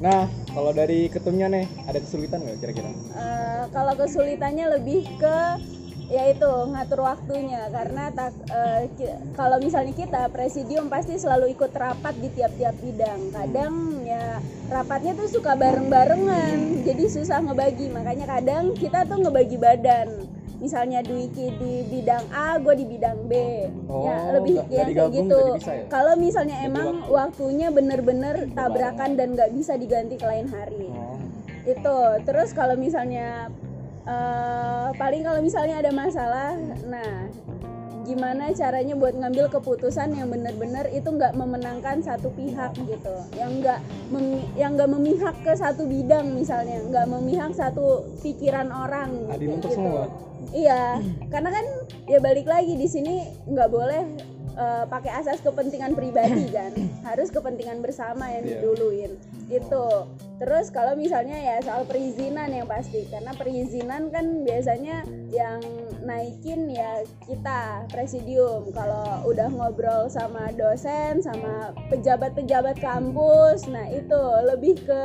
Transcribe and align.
Nah, 0.00 0.24
kalau 0.56 0.72
dari 0.72 1.12
ketumnya 1.12 1.52
nih, 1.52 1.68
ada 1.84 2.00
kesulitan 2.00 2.40
nggak 2.40 2.56
kira-kira? 2.56 2.88
Eh, 2.88 3.62
kalau 3.68 3.92
kesulitannya 4.00 4.80
lebih 4.80 5.04
ke 5.20 5.36
yaitu 6.10 6.48
ngatur 6.72 7.04
waktunya. 7.04 7.68
Karena 7.68 8.08
tak 8.10 8.32
ki- 8.96 9.14
kalau 9.36 9.60
misalnya 9.60 9.92
kita 9.92 10.26
presidium 10.32 10.88
pasti 10.88 11.20
selalu 11.20 11.52
ikut 11.52 11.70
rapat 11.76 12.16
di 12.16 12.32
tiap-tiap 12.32 12.80
bidang. 12.80 13.20
Kadang 13.30 13.74
ya 14.08 14.40
rapatnya 14.72 15.12
tuh 15.20 15.28
suka 15.28 15.52
bareng-barengan. 15.54 16.82
Jadi 16.82 17.04
susah 17.12 17.44
ngebagi. 17.44 17.92
Makanya 17.92 18.24
kadang 18.26 18.72
kita 18.74 19.04
tuh 19.04 19.20
ngebagi 19.20 19.60
badan 19.60 20.08
misalnya 20.60 21.00
Dwiki 21.00 21.56
di 21.56 21.72
bidang 21.88 22.24
A 22.30 22.60
gue 22.60 22.74
di 22.76 22.86
bidang 22.86 23.18
B. 23.26 23.32
Oh, 23.88 24.04
ya 24.04 24.36
lebih 24.36 24.60
nggak- 24.60 24.70
yang 24.70 24.88
kayak 24.92 25.12
gitu. 25.16 25.40
ya? 25.56 25.84
kalau 25.88 26.14
misalnya 26.20 26.56
emang 26.62 27.08
waktunya 27.08 27.72
bener-bener 27.72 28.46
tabrakan 28.52 29.16
dan 29.16 29.32
nggak 29.34 29.50
bisa 29.56 29.74
diganti 29.74 30.20
ke 30.20 30.26
lain 30.28 30.46
hari. 30.52 30.92
Oh, 30.92 31.16
itu 31.64 31.96
terus 32.28 32.52
kalau 32.52 32.76
misalnya 32.76 33.48
eh, 34.04 34.88
paling 34.96 35.24
kalau 35.24 35.40
misalnya 35.40 35.80
ada 35.80 35.90
masalah 35.92 36.56
nah 36.88 37.28
gimana 38.02 38.50
caranya 38.50 38.94
buat 38.94 39.12
ngambil 39.12 39.46
keputusan 39.50 40.12
yang 40.12 40.28
benar-benar 40.28 40.88
itu 40.88 41.06
nggak 41.06 41.32
memenangkan 41.32 42.00
satu 42.00 42.32
pihak 42.32 42.72
gitu 42.80 43.14
yang 43.34 43.60
nggak 43.60 43.78
yang 44.54 44.74
nggak 44.74 44.90
memihak 44.90 45.36
ke 45.40 45.52
satu 45.52 45.84
bidang 45.84 46.32
misalnya 46.32 46.80
nggak 46.82 47.06
memihak 47.06 47.52
satu 47.52 48.02
pikiran 48.18 48.68
orang 48.68 49.28
Adil 49.28 49.54
untuk 49.54 49.70
semua. 49.70 50.08
iya 50.50 50.98
karena 51.28 51.50
kan 51.50 51.66
ya 52.04 52.18
balik 52.18 52.44
lagi 52.44 52.74
di 52.74 52.86
sini 52.86 53.14
nggak 53.44 53.68
boleh 53.68 54.02
eh, 54.50 54.84
pakai 54.86 55.12
asas 55.16 55.38
kepentingan 55.40 55.92
pribadi 55.92 56.48
kan 56.50 56.72
harus 57.02 57.28
kepentingan 57.28 57.78
bersama 57.78 58.26
yang 58.28 58.42
Iya. 58.42 58.58
diduluin 58.58 59.12
itu 59.46 59.84
terus 60.40 60.72
kalau 60.72 60.96
misalnya 60.96 61.36
ya 61.36 61.56
soal 61.60 61.84
perizinan 61.84 62.48
yang 62.48 62.64
pasti 62.64 63.04
karena 63.12 63.36
perizinan 63.36 64.08
kan 64.08 64.40
biasanya 64.40 65.04
yang 65.28 65.60
naikin 66.00 66.72
ya 66.72 67.04
kita 67.28 67.84
presidium. 67.92 68.72
Kalau 68.72 69.28
udah 69.28 69.52
ngobrol 69.52 70.08
sama 70.08 70.48
dosen 70.56 71.20
sama 71.20 71.76
pejabat-pejabat 71.92 72.80
kampus 72.80 73.68
nah 73.68 73.84
itu 73.92 74.22
lebih 74.48 74.80
ke 74.80 75.02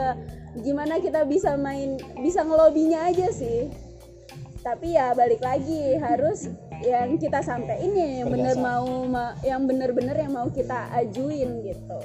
gimana 0.64 1.04
kita 1.04 1.28
bisa 1.28 1.60
main 1.60 2.00
bisa 2.24 2.42
ngelobinya 2.42 3.12
aja 3.12 3.28
sih. 3.36 3.68
Tapi 4.64 4.98
ya 4.98 5.14
balik 5.14 5.44
lagi 5.44 6.00
harus 6.00 6.50
yang 6.82 7.20
kita 7.22 7.44
sampein 7.44 7.92
ya 7.92 8.24
yang 8.24 8.30
bener 8.32 8.56
mau 8.58 9.06
ma- 9.06 9.38
yang 9.46 9.68
bener-bener 9.68 10.16
yang 10.16 10.34
mau 10.34 10.48
kita 10.48 10.90
ajuin 10.96 11.60
gitu. 11.60 12.00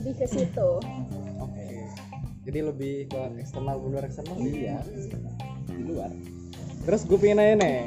Lebih 0.00 0.14
ke 0.18 0.26
situ. 0.26 0.70
Jadi 2.50 2.66
lebih 2.66 3.06
ke 3.06 3.20
eksternal 3.38 3.78
benar 3.78 4.02
eksternal? 4.10 4.34
Iya. 4.42 4.82
Di 5.70 5.82
luar. 5.86 6.10
Terus 6.82 7.06
gue 7.06 7.14
pengen 7.14 7.38
nanya 7.38 7.54
nih, 7.62 7.78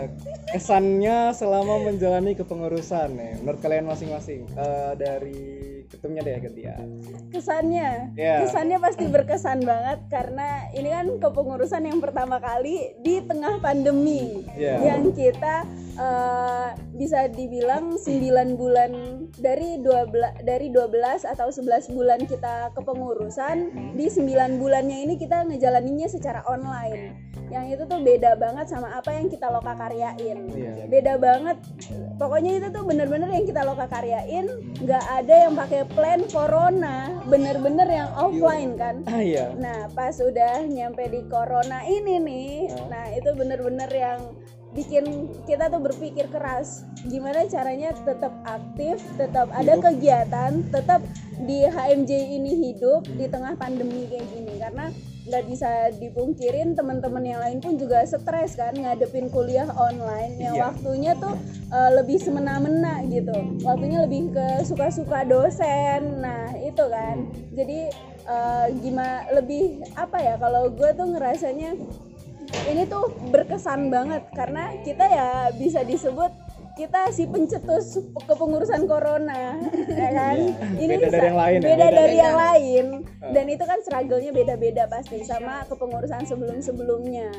kesannya 0.56 1.36
selama 1.36 1.84
menjalani 1.84 2.32
kepengurusan 2.32 3.12
nih, 3.12 3.44
menurut 3.44 3.60
kalian 3.60 3.84
masing-masing 3.84 4.48
Eh, 4.56 4.92
dari 4.96 5.75
ketumnya 5.88 6.20
deh 6.20 6.36
ganti 6.40 6.62
ya. 6.62 6.76
kesannya 7.28 8.12
Iya. 8.12 8.34
kesannya 8.42 8.78
pasti 8.78 9.04
berkesan 9.06 9.62
banget 9.62 9.98
karena 10.06 10.48
ini 10.72 10.88
kan 10.88 11.06
kepengurusan 11.18 11.82
yang 11.82 11.98
pertama 11.98 12.38
kali 12.38 12.76
di 13.00 13.20
tengah 13.20 13.58
pandemi 13.58 14.44
Iya. 14.52 14.82
yang 14.84 15.10
kita 15.10 15.66
eh, 15.96 16.68
bisa 16.92 17.24
dibilang 17.26 17.96
9 17.96 18.20
bulan 18.54 18.90
dari 19.34 19.78
12 19.78 20.12
dari 20.42 20.68
12 20.68 20.92
atau 21.24 21.48
11 21.48 21.64
bulan 21.88 22.20
kita 22.22 22.70
kepengurusan 22.72 23.56
di 23.92 24.06
9 24.06 24.26
bulannya 24.56 25.02
ini 25.02 25.14
kita 25.14 25.44
ngejalaninnya 25.44 26.06
secara 26.06 26.44
online 26.44 27.16
yang 27.46 27.64
itu 27.64 27.84
tuh 27.84 28.02
beda 28.02 28.34
banget 28.34 28.66
sama 28.66 28.90
apa 28.92 29.12
yang 29.12 29.26
kita 29.26 29.46
loka 29.46 29.72
karyain 29.72 30.38
Iya. 30.48 30.84
beda 30.86 31.14
banget 31.16 31.56
pokoknya 32.14 32.58
itu 32.58 32.68
tuh 32.70 32.82
bener-bener 32.82 33.28
yang 33.28 33.44
kita 33.44 33.62
loka 33.62 33.86
karyain 33.86 34.46
nggak 34.76 35.04
ada 35.14 35.34
yang 35.38 35.54
pakai 35.54 35.75
plan 35.84 36.24
corona 36.32 37.20
bener-bener 37.26 37.84
yang 37.90 38.10
offline 38.16 38.78
kan? 38.78 39.02
Ah 39.10 39.20
iya. 39.20 39.52
nah 39.58 39.90
pas 39.92 40.16
udah 40.16 40.64
nyampe 40.64 41.04
di 41.10 41.20
corona 41.28 41.84
ini 41.84 42.16
nih 42.22 42.56
nah 42.88 43.10
itu 43.12 43.34
bener-bener 43.36 43.90
yang 43.92 44.20
bikin 44.76 45.32
kita 45.48 45.72
tuh 45.72 45.80
berpikir 45.80 46.28
keras. 46.28 46.84
Gimana 47.08 47.48
caranya 47.48 47.96
tetap 47.96 48.32
aktif 48.44 49.00
tetap 49.16 49.48
ada 49.56 49.80
kegiatan 49.80 50.60
tetap 50.68 51.00
di 51.44 51.68
HMJ 51.68 52.10
ini 52.40 52.52
hidup 52.70 53.04
di 53.04 53.28
tengah 53.28 53.52
pandemi 53.58 54.08
kayak 54.08 54.24
gini. 54.32 54.54
Karena 54.56 54.88
nggak 55.26 55.44
bisa 55.50 55.90
dipungkirin 55.98 56.78
teman-teman 56.78 57.24
yang 57.26 57.42
lain 57.42 57.58
pun 57.58 57.74
juga 57.74 58.06
stres 58.06 58.54
kan 58.54 58.70
ngadepin 58.78 59.26
kuliah 59.26 59.66
online 59.74 60.38
yang 60.38 60.54
Iya. 60.54 60.70
waktunya 60.70 61.12
tuh 61.18 61.34
eh, 61.66 61.90
lebih 61.98 62.22
semena-mena 62.22 63.02
gitu. 63.10 63.34
Waktunya 63.66 64.06
lebih 64.06 64.30
ke 64.30 64.62
suka-suka 64.62 65.26
dosen. 65.26 66.22
Nah 66.22 66.54
itu 66.56 66.84
kan. 66.86 67.26
Jadi 67.52 67.90
gimana 68.82 69.22
lebih 69.38 69.86
apa 69.94 70.18
ya 70.18 70.34
kalau 70.34 70.66
gue 70.66 70.90
tuh 70.98 71.14
ngerasanya 71.14 71.78
ini 72.66 72.82
tuh 72.86 73.10
berkesan 73.30 73.86
banget. 73.90 74.26
Karena 74.34 74.74
kita 74.82 75.06
ya 75.06 75.28
bisa 75.54 75.82
disebut 75.82 76.30
kita 76.76 77.08
si 77.08 77.24
pencetus 77.24 77.96
kepengurusan 78.22 78.84
corona 78.84 79.32
ya 79.32 79.54
kan 80.14 80.36
ini 80.76 80.92
Beda 80.94 81.08
dari 81.08 81.24
yang 81.24 81.38
lain 81.38 81.56
ya? 81.56 81.64
beda 81.64 81.72
Beda 81.80 81.88
dari 81.90 82.16
yang 82.16 82.36
lain 82.36 82.84
dan 83.26 83.44
itu 83.48 83.64
kan 83.64 83.78
struggle-nya 83.80 84.30
beda-beda 84.30 84.84
pasti 84.86 85.24
sama 85.24 85.64
kepengurusan 85.66 86.22
sebelum-sebelumnya 86.22 87.32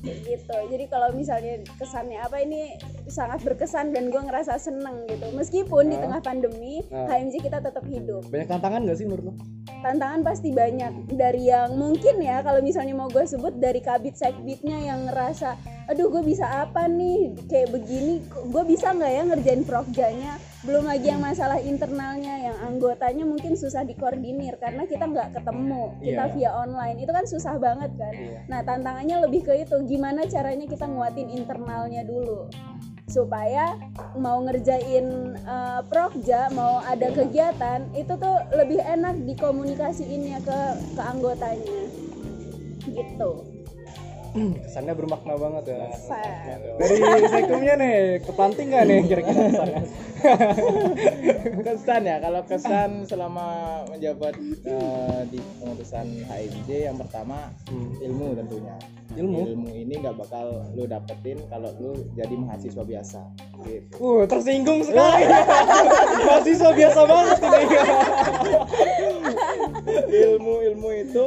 gitu 0.00 0.56
jadi 0.64 0.88
kalau 0.88 1.12
misalnya 1.12 1.60
kesannya 1.76 2.16
apa 2.18 2.40
ini 2.40 2.72
sangat 3.04 3.44
berkesan 3.44 3.92
dan 3.92 4.08
gue 4.08 4.16
ngerasa 4.18 4.56
seneng 4.56 5.04
gitu 5.04 5.28
meskipun 5.30 5.92
di 5.92 5.96
Ah. 5.96 6.02
tengah 6.02 6.20
pandemi 6.24 6.80
Ah. 6.88 7.04
HMJ 7.06 7.34
kita 7.42 7.60
tetap 7.60 7.84
hidup 7.84 8.24
Banyak 8.24 8.48
tantangan 8.48 8.80
gak 8.82 8.96
sih 8.96 9.04
menurut 9.04 9.28
lo? 9.28 9.34
tantangan 9.80 10.20
pasti 10.22 10.48
banyak 10.50 10.92
dari 11.10 11.48
yang 11.48 11.72
mungkin 11.74 12.16
ya 12.16 12.40
kalau 12.40 12.60
misalnya 12.60 12.92
mau 12.94 13.08
gue 13.08 13.24
sebut 13.24 13.52
dari 13.54 13.80
kabit 13.80 14.12
sekbitnya 14.14 14.76
yang 14.82 15.04
ngerasa 15.04 15.56
aduh 15.90 16.06
gue 16.06 16.22
bisa 16.22 16.46
apa 16.46 16.86
nih? 16.86 17.34
Kayak 17.50 17.74
begini 17.74 18.22
gue 18.30 18.62
bisa 18.62 18.94
nggak 18.94 19.10
ya 19.10 19.22
ngerjain 19.26 19.62
prokjanya 19.66 20.38
belum 20.60 20.84
lagi 20.84 21.08
yang 21.08 21.24
masalah 21.24 21.56
internalnya 21.56 22.36
yang 22.36 22.56
anggotanya 22.62 23.24
mungkin 23.24 23.56
susah 23.56 23.80
dikoordinir 23.82 24.60
karena 24.60 24.84
kita 24.84 25.08
nggak 25.08 25.32
ketemu 25.34 25.82
kita 25.98 26.24
Iya. 26.30 26.34
via 26.36 26.50
online. 26.52 26.96
Itu 27.02 27.10
kan 27.10 27.24
susah 27.26 27.58
banget 27.58 27.90
kan? 27.98 28.14
Iya. 28.14 28.38
nah 28.46 28.60
tantangannya 28.62 29.16
lebih 29.26 29.50
ke 29.50 29.66
itu 29.66 29.76
gimana 29.90 30.28
caranya 30.30 30.70
kita 30.70 30.86
nguatin 30.86 31.26
internalnya 31.32 32.06
dulu? 32.06 32.46
Supaya 33.10 33.74
mau 34.14 34.38
ngerjain 34.46 35.34
eh, 35.34 35.80
prokja 35.90 36.54
mau 36.54 36.78
ada 36.86 37.10
kegiatan 37.10 37.90
itu 37.98 38.14
tuh 38.14 38.36
lebih 38.54 38.78
enak 38.78 39.16
dikomunikasiinnya 39.26 40.38
ke 40.46 40.58
ke 40.94 41.02
anggotanya. 41.02 41.82
Gitu 42.86 43.59
Kesannya 44.32 44.94
bermakna 44.94 45.34
banget 45.34 45.64
ya. 45.68 45.78
Dari 46.76 46.96
sekumnya 47.26 47.74
nih, 47.76 47.96
kepanting 48.20 48.66
gak 48.68 48.84
nih 48.84 48.98
kira-kira 49.04 49.40
kesannya? 49.48 49.82
kesan 51.66 52.02
ya 52.02 52.16
kalau 52.18 52.40
kesan 52.44 52.90
selama 53.04 53.46
menjabat 53.88 54.36
eh, 54.62 55.20
di 55.26 55.38
pengurusan 55.56 56.06
HMJ 56.24 56.70
yang 56.86 56.96
pertama 56.96 57.48
Hmm. 57.66 57.94
ilmu 57.98 58.34
tentunya 58.34 58.76
Ilmu? 59.10 59.42
ilmu 59.44 59.68
ini 59.72 59.94
nggak 59.96 60.16
bakal 60.16 60.46
lu 60.70 60.84
dapetin 60.84 61.38
kalau 61.46 61.70
lu 61.78 61.94
jadi 62.12 62.30
mahasiswa 62.32 62.82
biasa 62.82 63.20
gitu 63.60 63.96
Uh, 63.96 64.22
tersinggung 64.24 64.82
sekali. 64.86 65.24
Mahasiswa 66.20 66.70
biasa 66.70 67.00
banget 67.04 67.38
ini. 67.40 67.64
ilmu 70.12 70.54
ilmu 70.64 70.88
itu 70.96 71.26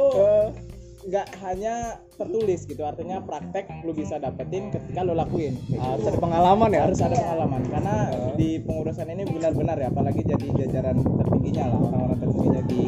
nggak 1.04 1.36
hanya 1.44 2.00
tertulis 2.16 2.64
gitu 2.64 2.80
artinya 2.80 3.20
praktek 3.20 3.68
lu 3.84 3.92
bisa 3.92 4.16
dapetin 4.16 4.72
ketika 4.72 5.04
lu 5.04 5.12
lakuin. 5.12 5.52
Kayak 5.68 5.68
gitu. 5.68 5.84
Harus 5.84 6.04
ada 6.08 6.18
pengalaman 6.20 6.70
ya. 6.72 6.80
harus 6.88 7.00
ada 7.04 7.16
pengalaman 7.20 7.62
karena 7.68 7.96
di 8.40 8.50
pengurusan 8.64 9.08
ini 9.12 9.22
benar-benar 9.28 9.76
ya 9.76 9.88
apalagi 9.92 10.22
jadi 10.24 10.46
jajaran 10.64 10.96
tertingginya 11.04 11.64
lah 11.68 11.78
orang-orang 11.92 12.18
tertingginya 12.24 12.62
di 12.70 12.84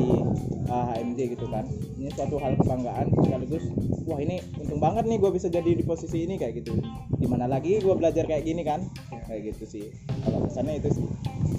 uh, 0.73 0.85
HMJ 0.97 1.19
gitu 1.37 1.47
kan. 1.53 1.65
Ini 2.01 2.11
suatu 2.17 2.37
hal 2.41 2.53
kebanggaan 2.57 3.07
sekaligus 3.21 3.65
wah 4.07 4.19
ini 4.23 4.41
untung 4.57 4.81
banget 4.81 5.05
nih 5.05 5.19
gue 5.19 5.31
bisa 5.35 5.51
jadi 5.53 5.71
di 5.77 5.85
posisi 5.85 6.25
ini 6.25 6.41
kayak 6.41 6.65
gitu. 6.65 6.81
Di 7.21 7.27
mana 7.29 7.45
lagi 7.45 7.83
gue 7.83 7.95
belajar 7.95 8.25
kayak 8.25 8.49
gini 8.49 8.65
kan? 8.65 8.81
Kayak 9.29 9.53
gitu 9.53 9.65
sih. 9.69 9.85
Kalau 10.25 10.47
kesannya 10.49 10.81
itu 10.81 10.89
sih 11.03 11.07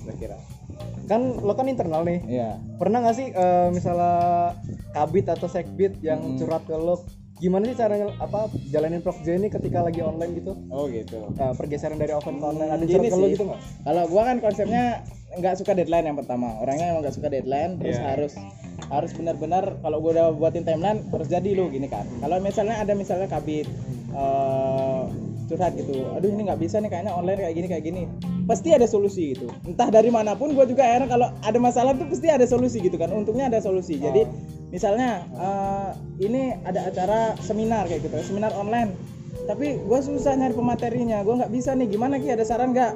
kira-kira. 0.07 0.37
Kan 1.05 1.37
lo 1.39 1.53
kan 1.53 1.69
internal 1.69 2.01
nih. 2.01 2.19
iya. 2.25 2.49
Pernah 2.81 2.99
gak 3.05 3.15
sih 3.15 3.27
eh, 3.31 3.67
misalnya 3.71 4.55
kabit 4.97 5.25
atau 5.29 5.47
sekbit 5.47 5.93
yang 6.01 6.19
Hmm. 6.19 6.35
curhat 6.35 6.63
ke 6.63 6.73
lo 6.73 7.05
gimana 7.37 7.69
sih 7.69 7.77
caranya 7.77 8.09
apa 8.17 8.49
jalanin 8.67 8.97
prokja 8.97 9.37
ini 9.37 9.45
ketika 9.47 9.85
lagi 9.85 10.01
online 10.01 10.33
gitu? 10.33 10.57
oh 10.67 10.89
gitu 10.89 11.21
Nah, 11.31 11.53
pergeseran 11.53 11.95
dari 11.95 12.09
offline 12.09 12.41
ke 12.41 12.47
online 12.47 12.65
ada 12.67 12.79
Hmm, 12.79 12.89
curhat 12.89 13.05
ke 13.05 13.15
lo 13.15 13.27
gitu 13.29 13.43
nggak? 13.45 13.59
Kalau 13.83 14.03
gua 14.07 14.21
kan 14.25 14.37
konsepnya 14.39 14.83
nggak 15.37 15.53
suka 15.55 15.71
deadline 15.71 16.05
yang 16.05 16.17
pertama. 16.17 16.57
Orangnya 16.57 16.85
emang 16.89 17.05
nggak 17.05 17.13
suka 17.13 17.29
deadline, 17.29 17.77
terus 17.77 17.93
Iya. 17.95 18.05
harus 18.09 18.33
harus 18.87 19.11
benar-benar 19.11 19.77
kalau 19.77 19.99
gue 19.99 20.15
udah 20.15 20.31
buatin 20.31 20.63
timeline 20.63 21.03
harus 21.11 21.27
jadi 21.27 21.49
lo 21.51 21.67
gini 21.67 21.85
kan 21.85 22.07
kalau 22.17 22.39
misalnya 22.39 22.79
ada 22.79 22.95
misalnya 22.95 23.27
kabit 23.27 23.67
eh, 24.13 25.01
curhat 25.47 25.75
gitu 25.75 26.07
aduh 26.09 26.27
ini 26.27 26.41
nggak 26.43 26.55
bisa 26.57 26.79
nih 26.79 26.87
kayaknya 26.87 27.11
online 27.11 27.35
kayak 27.37 27.51
gini 27.53 27.67
kayak 27.67 27.83
gini 27.83 28.01
pasti 28.43 28.71
ada 28.71 28.83
solusi 28.83 29.33
gitu 29.33 29.47
entah 29.63 29.87
dari 29.87 30.07
mana 30.07 30.33
pun 30.33 30.51
gue 30.51 30.65
juga 30.65 30.83
heran 30.83 31.07
kalau 31.07 31.27
ada 31.37 31.59
masalah 31.59 31.91
tuh 31.93 32.07
pasti 32.07 32.27
ada 32.27 32.43
solusi 32.43 32.79
gitu 32.79 32.95
kan 32.95 33.11
untungnya 33.11 33.47
ada 33.47 33.59
solusi 33.59 33.95
jadi 33.97 34.23
misalnya 34.67 35.23
eh, 35.35 35.89
ini 36.23 36.55
ada 36.67 36.91
acara 36.91 37.33
seminar 37.39 37.87
kayak 37.87 38.03
gitu 38.07 38.15
seminar 38.23 38.51
online. 38.55 38.91
Tapi 39.47 39.79
gue 39.79 39.99
susah 40.03 40.35
nyari 40.35 40.51
pematerinya 40.51 41.23
gue 41.23 41.35
nggak 41.39 41.53
bisa 41.53 41.71
nih. 41.71 41.87
Gimana 41.87 42.19
ki? 42.19 42.35
Ada 42.35 42.43
saran 42.43 42.75
nggak? 42.75 42.93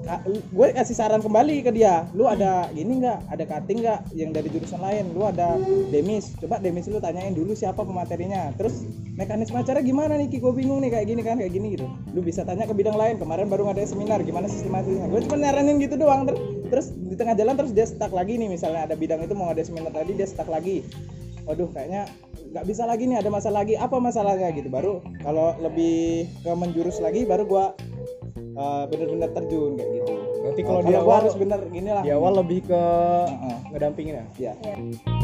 Ka- 0.00 0.24
gue 0.24 0.66
kasih 0.72 0.96
saran 0.96 1.20
kembali 1.20 1.60
ke 1.60 1.70
dia. 1.74 2.08
Lu 2.16 2.24
ada 2.24 2.64
gini 2.72 3.04
nggak? 3.04 3.28
Ada 3.28 3.44
cutting 3.44 3.84
nggak? 3.84 4.00
Yang 4.16 4.30
dari 4.40 4.48
jurusan 4.56 4.80
lain. 4.80 5.04
Lu 5.12 5.20
ada 5.28 5.60
demis. 5.92 6.32
Coba 6.40 6.64
demis 6.64 6.88
lu 6.88 6.96
tanyain 6.96 7.36
dulu 7.36 7.52
siapa 7.52 7.84
pematerinya. 7.84 8.56
Terus 8.56 8.88
mekanisme 9.20 9.60
acara 9.60 9.84
gimana 9.84 10.16
nih 10.16 10.32
Ki? 10.32 10.40
Gue 10.40 10.56
bingung 10.56 10.80
nih 10.80 10.96
kayak 10.96 11.06
gini 11.12 11.20
kan 11.20 11.36
kayak 11.36 11.52
gini 11.52 11.76
gitu. 11.76 11.84
Lu 12.16 12.24
bisa 12.24 12.40
tanya 12.46 12.64
ke 12.64 12.72
bidang 12.72 12.96
lain. 12.96 13.20
Kemarin 13.20 13.52
baru 13.52 13.68
ada 13.68 13.84
seminar. 13.84 14.24
Gimana 14.24 14.48
sistematisnya 14.48 15.12
gue 15.12 15.20
cuma 15.28 15.36
nyaranin 15.44 15.76
gitu 15.76 16.00
doang 16.00 16.24
Ter- 16.24 16.59
terus 16.70 16.94
di 16.94 17.18
tengah 17.18 17.34
jalan 17.34 17.58
terus 17.58 17.74
dia 17.74 17.84
stuck 17.84 18.14
lagi 18.14 18.38
nih 18.38 18.46
misalnya 18.46 18.86
ada 18.86 18.94
bidang 18.94 19.20
itu 19.26 19.34
mau 19.34 19.50
ada 19.50 19.60
seminar 19.60 19.90
tadi 19.90 20.14
dia 20.14 20.28
stuck 20.30 20.46
lagi. 20.46 20.86
Waduh 21.44 21.68
kayaknya 21.74 22.06
nggak 22.50 22.64
bisa 22.66 22.86
lagi 22.86 23.04
nih 23.10 23.18
ada 23.18 23.30
masalah 23.30 23.66
lagi 23.66 23.74
apa 23.74 23.96
masalahnya 23.98 24.48
gitu. 24.54 24.70
Baru 24.70 25.02
kalau 25.20 25.58
lebih 25.58 26.30
ke 26.46 26.50
menjurus 26.54 27.02
lagi 27.02 27.26
baru 27.26 27.42
gua 27.44 27.74
uh, 28.54 28.86
bener-bener 28.86 29.34
terjun 29.34 29.74
kayak 29.74 29.90
gitu. 29.98 30.12
Berarti 30.40 30.60
kalau 30.62 30.80
di 30.86 30.92
gua 30.94 31.02
awal 31.02 31.16
harus 31.26 31.36
bener 31.36 31.60
gini 31.68 31.90
lah. 31.90 32.02
di 32.06 32.12
awal 32.14 32.32
lebih 32.38 32.64
ke 32.64 32.82
Heeh. 33.26 33.58
ngedampingin 33.74 34.14
ya? 34.14 34.26
Ya 34.38 34.54
Ya. 34.62 35.19